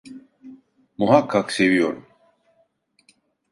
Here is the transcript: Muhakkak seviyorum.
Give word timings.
Muhakkak 0.97 1.51
seviyorum. 1.51 2.05